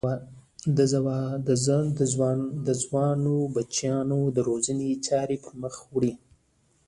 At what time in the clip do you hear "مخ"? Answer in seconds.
5.61-5.75